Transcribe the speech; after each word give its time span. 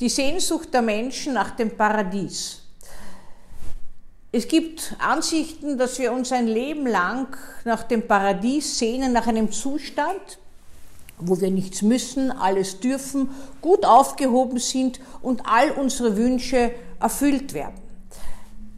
Die 0.00 0.08
Sehnsucht 0.08 0.72
der 0.72 0.82
Menschen 0.82 1.34
nach 1.34 1.50
dem 1.50 1.76
Paradies. 1.76 2.62
Es 4.30 4.46
gibt 4.46 4.94
Ansichten, 5.00 5.76
dass 5.76 5.98
wir 5.98 6.12
uns 6.12 6.30
ein 6.30 6.46
Leben 6.46 6.86
lang 6.86 7.36
nach 7.64 7.82
dem 7.82 8.06
Paradies 8.06 8.78
sehnen, 8.78 9.12
nach 9.12 9.26
einem 9.26 9.50
Zustand, 9.50 10.38
wo 11.18 11.40
wir 11.40 11.50
nichts 11.50 11.82
müssen, 11.82 12.30
alles 12.30 12.78
dürfen, 12.78 13.30
gut 13.60 13.84
aufgehoben 13.84 14.58
sind 14.58 15.00
und 15.20 15.42
all 15.44 15.72
unsere 15.72 16.16
Wünsche 16.16 16.70
erfüllt 17.00 17.52
werden. 17.52 17.87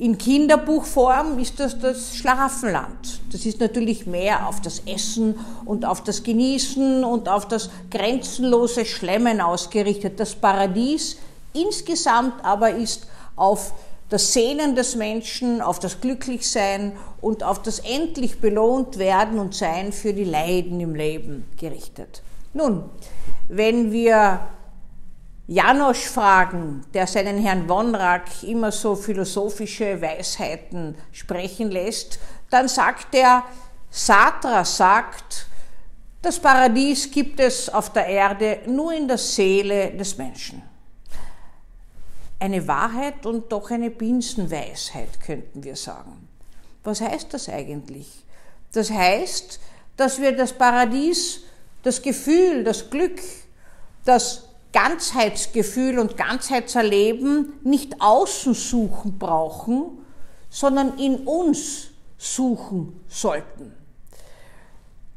In 0.01 0.17
Kinderbuchform 0.17 1.39
ist 1.39 1.61
das 1.61 1.79
das 1.79 2.17
Schlafenland. 2.17 3.21
Das 3.33 3.45
ist 3.45 3.61
natürlich 3.61 4.07
mehr 4.07 4.49
auf 4.49 4.63
das 4.63 4.81
Essen 4.87 5.39
und 5.67 5.85
auf 5.85 6.03
das 6.03 6.23
Genießen 6.23 7.05
und 7.05 7.29
auf 7.29 7.47
das 7.47 7.69
grenzenlose 7.91 8.87
Schlemmen 8.87 9.43
ausgerichtet. 9.43 10.19
Das 10.19 10.35
Paradies 10.35 11.19
insgesamt 11.53 12.43
aber 12.43 12.71
ist 12.71 13.09
auf 13.37 13.75
das 14.09 14.33
Sehnen 14.33 14.75
des 14.75 14.97
Menschen, 14.97 15.61
auf 15.61 15.81
das 15.81 16.01
Glücklichsein 16.01 16.93
und 17.21 17.43
auf 17.43 17.61
das 17.61 17.81
endlich 17.81 18.41
belohnt 18.41 18.97
werden 18.97 19.39
und 19.39 19.55
sein 19.55 19.93
für 19.93 20.15
die 20.15 20.25
Leiden 20.25 20.81
im 20.81 20.95
Leben 20.95 21.45
gerichtet. 21.59 22.23
Nun, 22.55 22.85
wenn 23.49 23.93
wir 23.93 24.41
Janosch 25.51 26.07
fragen, 26.07 26.87
der 26.95 27.09
seinen 27.09 27.39
Herrn 27.39 27.69
Wonrak 27.69 28.45
immer 28.45 28.71
so 28.71 28.95
philosophische 28.95 30.01
Weisheiten 30.01 30.95
sprechen 31.11 31.73
lässt, 31.73 32.21
dann 32.51 32.69
sagt 32.69 33.17
er, 33.17 33.43
Sartre 33.91 34.65
sagt, 34.65 35.49
das 36.23 36.39
Paradies 36.39 37.11
gibt 37.11 37.41
es 37.41 37.69
auf 37.69 37.93
der 37.93 38.07
Erde 38.07 38.61
nur 38.67 38.93
in 38.93 39.09
der 39.09 39.19
Seele 39.19 39.91
des 39.91 40.17
Menschen. 40.19 40.63
Eine 42.39 42.69
Wahrheit 42.69 43.27
und 43.27 43.51
doch 43.51 43.73
eine 43.73 43.91
Binsenweisheit, 43.91 45.21
könnten 45.21 45.65
wir 45.65 45.75
sagen. 45.75 46.29
Was 46.85 47.01
heißt 47.01 47.35
das 47.35 47.49
eigentlich? 47.49 48.25
Das 48.73 48.89
heißt, 48.89 49.59
dass 49.97 50.21
wir 50.21 50.31
das 50.31 50.53
Paradies, 50.53 51.41
das 51.83 52.01
Gefühl, 52.01 52.63
das 52.63 52.89
Glück, 52.89 53.21
das 54.05 54.45
Ganzheitsgefühl 54.73 55.99
und 55.99 56.17
Ganzheitserleben 56.17 57.55
nicht 57.65 58.01
außen 58.01 58.55
suchen 58.55 59.19
brauchen, 59.19 59.99
sondern 60.49 60.99
in 60.99 61.17
uns 61.27 61.89
suchen 62.19 63.01
sollten. 63.09 63.73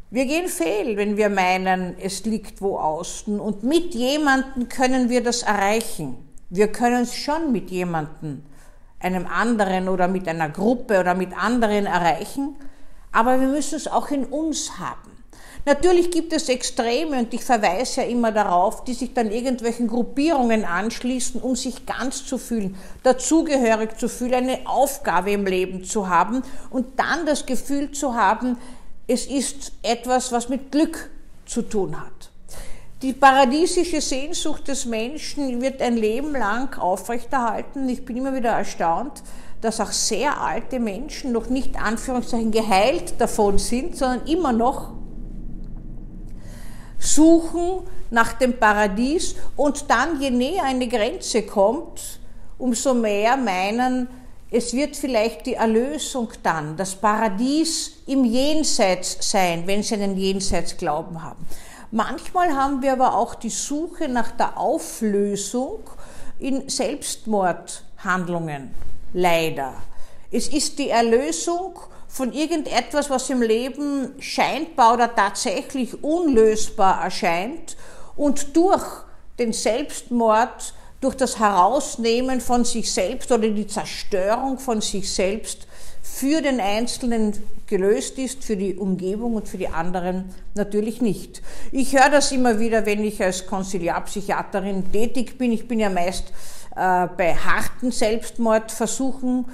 Wir 0.09 0.25
gehen 0.25 0.47
fehl, 0.47 0.95
wenn 0.95 1.17
wir 1.17 1.29
meinen, 1.29 1.97
es 1.99 2.23
liegt 2.23 2.61
wo 2.61 2.77
außen 2.77 3.39
und 3.39 3.63
mit 3.63 3.95
jemandem 3.95 4.69
können 4.69 5.09
wir 5.09 5.23
das 5.23 5.41
erreichen. 5.41 6.17
Wir 6.49 6.67
können 6.71 7.01
es 7.01 7.15
schon 7.15 7.51
mit 7.51 7.71
jemandem, 7.71 8.43
einem 8.99 9.25
anderen 9.25 9.89
oder 9.89 10.07
mit 10.07 10.27
einer 10.27 10.49
Gruppe 10.49 10.99
oder 10.99 11.15
mit 11.15 11.35
anderen 11.35 11.87
erreichen, 11.87 12.55
aber 13.11 13.41
wir 13.41 13.47
müssen 13.47 13.75
es 13.75 13.87
auch 13.87 14.11
in 14.11 14.25
uns 14.25 14.77
haben. 14.77 15.12
Natürlich 15.65 16.11
gibt 16.11 16.33
es 16.33 16.49
Extreme 16.49 17.19
und 17.19 17.33
ich 17.33 17.43
verweise 17.43 18.01
ja 18.01 18.07
immer 18.07 18.33
darauf, 18.33 18.83
die 18.83 18.93
sich 18.93 19.13
dann 19.13 19.31
irgendwelchen 19.31 19.87
Gruppierungen 19.87 20.65
anschließen, 20.65 21.41
um 21.41 21.55
sich 21.55 21.85
ganz 21.85 22.25
zu 22.25 22.37
fühlen, 22.37 22.75
dazugehörig 23.03 23.97
zu 23.97 24.09
fühlen, 24.09 24.33
eine 24.33 24.59
Aufgabe 24.65 25.31
im 25.31 25.45
Leben 25.45 25.85
zu 25.85 26.09
haben 26.09 26.43
und 26.69 26.99
dann 26.99 27.25
das 27.25 27.45
Gefühl 27.45 27.91
zu 27.91 28.13
haben, 28.13 28.57
es 29.07 29.25
ist 29.25 29.71
etwas, 29.83 30.33
was 30.33 30.49
mit 30.49 30.69
Glück 30.71 31.09
zu 31.45 31.61
tun 31.61 31.99
hat. 31.99 32.31
Die 33.01 33.13
paradiesische 33.13 34.01
Sehnsucht 34.01 34.67
des 34.67 34.85
Menschen 34.85 35.61
wird 35.61 35.81
ein 35.81 35.95
Leben 35.95 36.31
lang 36.31 36.77
aufrechterhalten. 36.77 37.87
Ich 37.87 38.03
bin 38.03 38.17
immer 38.17 38.33
wieder 38.33 38.51
erstaunt, 38.51 39.23
dass 39.61 39.79
auch 39.79 39.91
sehr 39.91 40.39
alte 40.41 40.79
Menschen 40.79 41.31
noch 41.31 41.47
nicht 41.47 41.81
Anführungszeichen 41.81 42.51
geheilt 42.51 43.15
davon 43.19 43.59
sind, 43.59 43.97
sondern 43.97 44.25
immer 44.27 44.51
noch 44.51 44.91
suchen 47.03 47.81
nach 48.09 48.33
dem 48.33 48.57
Paradies 48.57 49.35
und 49.55 49.89
dann, 49.89 50.21
je 50.21 50.31
näher 50.31 50.63
eine 50.63 50.87
Grenze 50.87 51.43
kommt, 51.43 52.19
umso 52.57 52.93
mehr 52.93 53.37
meinen, 53.37 54.07
es 54.49 54.73
wird 54.73 54.95
vielleicht 54.95 55.47
die 55.47 55.55
Erlösung 55.55 56.29
dann, 56.43 56.77
das 56.77 56.95
Paradies 56.95 57.91
im 58.05 58.23
Jenseits 58.23 59.17
sein, 59.19 59.63
wenn 59.65 59.81
sie 59.81 59.95
einen 59.95 60.15
Jenseitsglauben 60.15 61.23
haben. 61.23 61.45
Manchmal 61.89 62.55
haben 62.55 62.81
wir 62.81 62.93
aber 62.93 63.15
auch 63.15 63.35
die 63.35 63.49
Suche 63.49 64.07
nach 64.07 64.31
der 64.31 64.57
Auflösung 64.57 65.79
in 66.39 66.69
Selbstmordhandlungen, 66.69 68.73
leider. 69.13 69.73
Es 70.31 70.47
ist 70.47 70.79
die 70.79 70.89
Erlösung 70.89 71.79
von 72.13 72.31
irgendetwas, 72.31 73.09
was 73.09 73.27
im 73.31 73.41
Leben 73.41 74.11
scheinbar 74.19 74.93
oder 74.93 75.15
tatsächlich 75.15 76.03
unlösbar 76.03 77.03
erscheint 77.03 77.75
und 78.15 78.55
durch 78.55 78.85
den 79.39 79.51
Selbstmord, 79.51 80.75
durch 81.01 81.15
das 81.15 81.39
Herausnehmen 81.39 82.39
von 82.39 82.65
sich 82.65 82.93
selbst 82.93 83.31
oder 83.31 83.49
die 83.49 83.65
Zerstörung 83.65 84.59
von 84.59 84.81
sich 84.81 85.11
selbst 85.11 85.65
für 86.03 86.43
den 86.43 86.61
Einzelnen 86.61 87.33
gelöst 87.65 88.19
ist, 88.19 88.43
für 88.43 88.57
die 88.57 88.75
Umgebung 88.75 89.33
und 89.33 89.47
für 89.47 89.57
die 89.57 89.69
anderen 89.69 90.35
natürlich 90.53 91.01
nicht. 91.01 91.41
Ich 91.71 91.97
höre 91.97 92.11
das 92.11 92.31
immer 92.31 92.59
wieder, 92.59 92.85
wenn 92.85 93.03
ich 93.03 93.23
als 93.23 93.47
Konsiliarpsychiaterin 93.47 94.91
tätig 94.91 95.39
bin. 95.39 95.51
Ich 95.51 95.67
bin 95.67 95.79
ja 95.79 95.89
meist 95.89 96.25
äh, 96.75 97.07
bei 97.07 97.33
harten 97.33 97.91
Selbstmordversuchen 97.91 99.45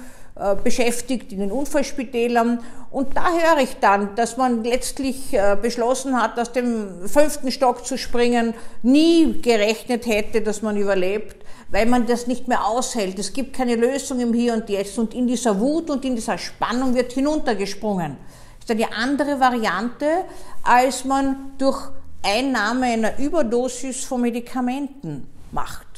beschäftigt 0.62 1.32
in 1.32 1.40
den 1.40 1.52
Unfallspitälern. 1.52 2.60
Und 2.90 3.16
da 3.16 3.28
höre 3.30 3.62
ich 3.62 3.76
dann, 3.80 4.14
dass 4.16 4.36
man 4.36 4.64
letztlich 4.64 5.32
äh, 5.32 5.56
beschlossen 5.60 6.20
hat, 6.20 6.38
aus 6.38 6.52
dem 6.52 7.08
fünften 7.08 7.50
Stock 7.52 7.86
zu 7.86 7.96
springen, 7.96 8.54
nie 8.82 9.40
gerechnet 9.40 10.06
hätte, 10.06 10.40
dass 10.40 10.62
man 10.62 10.76
überlebt, 10.76 11.44
weil 11.70 11.86
man 11.86 12.06
das 12.06 12.26
nicht 12.26 12.48
mehr 12.48 12.66
aushält. 12.66 13.18
Es 13.18 13.32
gibt 13.32 13.54
keine 13.54 13.76
Lösung 13.76 14.18
im 14.20 14.32
Hier 14.32 14.54
und 14.54 14.68
Jetzt. 14.68 14.98
Und 14.98 15.14
in 15.14 15.26
dieser 15.26 15.58
Wut 15.60 15.90
und 15.90 16.04
in 16.04 16.16
dieser 16.16 16.38
Spannung 16.38 16.94
wird 16.94 17.12
hinuntergesprungen. 17.12 18.16
Das 18.60 18.76
ist 18.76 18.84
eine 18.84 18.96
andere 18.96 19.38
Variante, 19.38 20.06
als 20.64 21.04
man 21.04 21.52
durch 21.58 21.90
Einnahme 22.22 22.86
einer 22.86 23.18
Überdosis 23.18 24.04
von 24.04 24.20
Medikamenten 24.20 25.26
macht. 25.52 25.89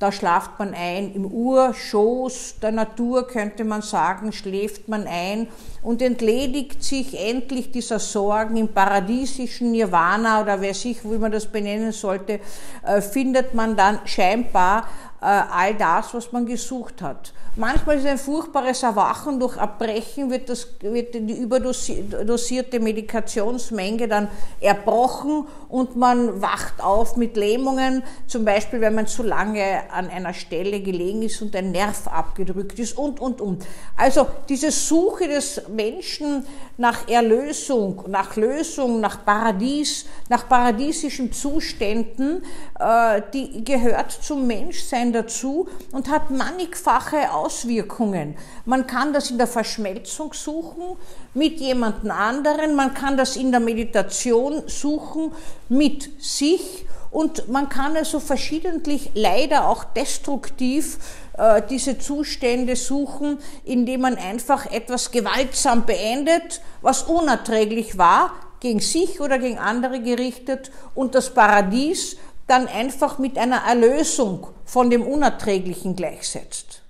Da 0.00 0.10
schlaft 0.10 0.58
man 0.58 0.74
ein, 0.74 1.14
im 1.14 1.24
Urschoß 1.24 2.56
der 2.60 2.72
Natur 2.72 3.28
könnte 3.28 3.62
man 3.62 3.80
sagen, 3.80 4.32
schläft 4.32 4.88
man 4.88 5.06
ein 5.06 5.46
und 5.82 6.02
entledigt 6.02 6.82
sich 6.82 7.18
endlich 7.18 7.70
dieser 7.70 8.00
Sorgen. 8.00 8.56
Im 8.56 8.68
paradiesischen 8.68 9.70
Nirvana 9.70 10.42
oder 10.42 10.60
wer 10.60 10.74
sich, 10.74 11.04
wie 11.04 11.18
man 11.18 11.30
das 11.30 11.46
benennen 11.46 11.92
sollte, 11.92 12.40
äh, 12.84 13.00
findet 13.00 13.54
man 13.54 13.76
dann 13.76 14.00
scheinbar 14.04 14.88
all 15.26 15.74
das, 15.74 16.12
was 16.14 16.32
man 16.32 16.46
gesucht 16.46 17.00
hat. 17.02 17.32
Manchmal 17.56 17.98
ist 17.98 18.06
ein 18.06 18.18
furchtbares 18.18 18.82
Erwachen, 18.82 19.38
durch 19.38 19.56
Erbrechen 19.56 20.28
wird, 20.28 20.48
das, 20.48 20.66
wird 20.80 21.14
die 21.14 21.38
überdosierte 21.38 22.80
Medikationsmenge 22.80 24.08
dann 24.08 24.28
erbrochen 24.60 25.46
und 25.68 25.94
man 25.94 26.42
wacht 26.42 26.82
auf 26.82 27.16
mit 27.16 27.36
Lähmungen, 27.36 28.02
zum 28.26 28.44
Beispiel 28.44 28.80
wenn 28.80 28.96
man 28.96 29.06
zu 29.06 29.22
lange 29.22 29.88
an 29.92 30.10
einer 30.10 30.34
Stelle 30.34 30.80
gelegen 30.80 31.22
ist 31.22 31.40
und 31.42 31.54
ein 31.54 31.70
Nerv 31.70 32.08
abgedrückt 32.08 32.78
ist 32.80 32.98
und, 32.98 33.20
und, 33.20 33.40
und. 33.40 33.64
Also 33.96 34.26
diese 34.48 34.72
Suche 34.72 35.28
des 35.28 35.62
Menschen 35.68 36.44
nach 36.76 37.08
Erlösung, 37.08 38.02
nach 38.08 38.34
Lösung, 38.34 39.00
nach 39.00 39.24
Paradies, 39.24 40.06
nach 40.28 40.48
paradiesischen 40.48 41.32
Zuständen, 41.32 42.42
äh, 42.80 43.22
die 43.32 43.64
gehört 43.64 44.10
zum 44.10 44.46
Menschsein 44.46 45.13
dazu 45.14 45.68
und 45.92 46.10
hat 46.10 46.30
mannigfache 46.30 47.32
Auswirkungen. 47.32 48.36
Man 48.64 48.86
kann 48.86 49.12
das 49.12 49.30
in 49.30 49.38
der 49.38 49.46
Verschmelzung 49.46 50.32
suchen 50.34 50.96
mit 51.32 51.60
jemand 51.60 52.08
anderen, 52.10 52.74
man 52.74 52.92
kann 52.94 53.16
das 53.16 53.36
in 53.36 53.50
der 53.50 53.60
Meditation 53.60 54.64
suchen 54.66 55.32
mit 55.68 56.22
sich 56.22 56.84
und 57.14 57.48
man 57.48 57.68
kann 57.68 57.96
also 57.96 58.18
verschiedentlich, 58.18 59.12
leider 59.14 59.68
auch 59.68 59.84
destruktiv, 59.84 60.98
äh, 61.38 61.62
diese 61.70 61.96
Zustände 61.96 62.74
suchen, 62.74 63.38
indem 63.64 64.00
man 64.00 64.16
einfach 64.16 64.66
etwas 64.66 65.12
gewaltsam 65.12 65.86
beendet, 65.86 66.60
was 66.82 67.04
unerträglich 67.04 67.98
war, 67.98 68.32
gegen 68.58 68.80
sich 68.80 69.20
oder 69.20 69.38
gegen 69.38 69.58
andere 69.58 70.00
gerichtet 70.00 70.72
und 70.96 71.14
das 71.14 71.32
Paradies 71.32 72.16
dann 72.46 72.68
einfach 72.68 73.18
mit 73.18 73.38
einer 73.38 73.62
Erlösung 73.66 74.48
von 74.64 74.90
dem 74.90 75.02
Unerträglichen 75.02 75.96
gleichsetzt. 75.96 76.82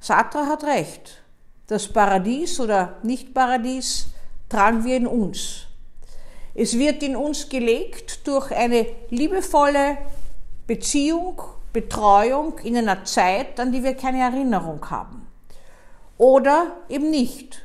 Sartre 0.00 0.46
hat 0.46 0.64
recht. 0.64 1.22
Das 1.66 1.88
Paradies 1.88 2.58
oder 2.58 2.96
Nicht-Paradies 3.02 4.06
tragen 4.48 4.84
wir 4.84 4.96
in 4.96 5.06
uns. 5.06 5.66
Es 6.54 6.78
wird 6.78 7.02
in 7.02 7.14
uns 7.16 7.48
gelegt 7.48 8.26
durch 8.26 8.50
eine 8.50 8.86
liebevolle, 9.10 9.98
Beziehung, 10.66 11.40
Betreuung 11.72 12.58
in 12.60 12.76
einer 12.76 13.04
Zeit, 13.04 13.60
an 13.60 13.72
die 13.72 13.82
wir 13.82 13.94
keine 13.94 14.20
Erinnerung 14.20 14.90
haben. 14.90 15.26
Oder 16.16 16.76
eben 16.88 17.10
nicht. 17.10 17.62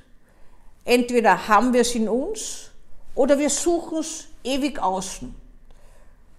Entweder 0.83 1.47
haben 1.47 1.73
wir 1.73 1.81
es 1.81 1.95
in 1.95 2.07
uns 2.07 2.71
oder 3.15 3.39
wir 3.39 3.49
suchen 3.49 3.99
es 3.99 4.27
ewig 4.43 4.81
außen. 4.81 5.35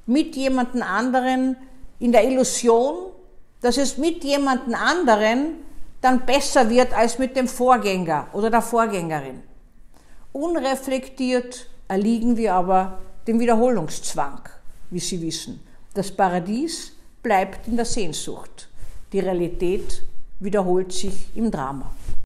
Mit 0.06 0.36
jemandem 0.36 0.82
anderen 0.82 1.56
in 1.98 2.12
der 2.12 2.24
Illusion, 2.24 3.12
dass 3.60 3.76
es 3.76 3.98
mit 3.98 4.22
jemandem 4.24 4.74
anderen 4.74 5.56
dann 6.00 6.24
besser 6.24 6.68
wird 6.70 6.92
als 6.92 7.18
mit 7.18 7.36
dem 7.36 7.48
Vorgänger 7.48 8.28
oder 8.32 8.50
der 8.50 8.62
Vorgängerin. 8.62 9.42
Unreflektiert 10.32 11.68
erliegen 11.88 12.36
wir 12.36 12.54
aber 12.54 12.98
dem 13.26 13.40
Wiederholungszwang, 13.40 14.40
wie 14.90 15.00
Sie 15.00 15.20
wissen. 15.20 15.60
Das 15.94 16.12
Paradies 16.12 16.92
bleibt 17.22 17.66
in 17.66 17.76
der 17.76 17.86
Sehnsucht. 17.86 18.68
Die 19.12 19.20
Realität 19.20 20.02
wiederholt 20.38 20.92
sich 20.92 21.34
im 21.34 21.50
Drama. 21.50 21.90